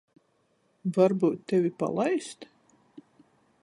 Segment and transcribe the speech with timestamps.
[0.95, 2.39] Varbyut tevi palaist?